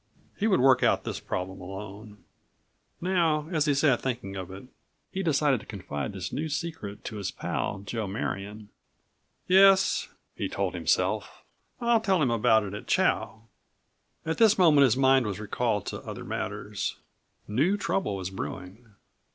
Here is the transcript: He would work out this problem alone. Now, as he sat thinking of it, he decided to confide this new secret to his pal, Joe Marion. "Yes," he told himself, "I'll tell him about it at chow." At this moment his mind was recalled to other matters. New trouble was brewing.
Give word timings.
He 0.35 0.47
would 0.47 0.61
work 0.61 0.81
out 0.81 1.03
this 1.03 1.19
problem 1.19 1.61
alone. 1.61 2.23
Now, 3.01 3.47
as 3.51 3.65
he 3.67 3.75
sat 3.75 4.01
thinking 4.01 4.35
of 4.35 4.49
it, 4.49 4.63
he 5.11 5.21
decided 5.21 5.59
to 5.59 5.65
confide 5.67 6.11
this 6.13 6.33
new 6.33 6.49
secret 6.49 7.03
to 7.03 7.17
his 7.17 7.29
pal, 7.29 7.81
Joe 7.85 8.07
Marion. 8.07 8.69
"Yes," 9.47 10.09
he 10.35 10.49
told 10.49 10.73
himself, 10.73 11.43
"I'll 11.79 12.01
tell 12.01 12.19
him 12.19 12.31
about 12.31 12.63
it 12.63 12.73
at 12.73 12.87
chow." 12.87 13.43
At 14.25 14.39
this 14.39 14.57
moment 14.57 14.85
his 14.85 14.97
mind 14.97 15.27
was 15.27 15.39
recalled 15.39 15.85
to 15.85 15.99
other 16.01 16.25
matters. 16.25 16.97
New 17.47 17.77
trouble 17.77 18.15
was 18.15 18.31
brewing. 18.31 18.95